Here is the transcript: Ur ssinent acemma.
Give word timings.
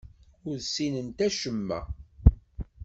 Ur 0.47 0.57
ssinent 0.65 1.21
acemma. 1.27 1.79